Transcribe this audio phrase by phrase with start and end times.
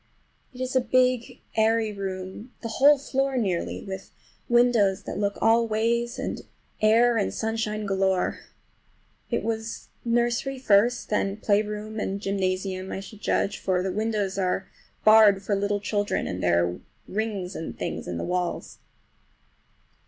[0.51, 4.09] It is a big, airy room, the whole floor nearly, with
[4.49, 6.41] windows that look all ways, and
[6.81, 8.39] air and sunshine galore.
[9.29, 14.39] It was nursery first and then playground and gymnasium, I should judge; for the windows
[14.39, 14.67] are
[15.03, 18.79] barred for little children, and there are rings and things in the walls.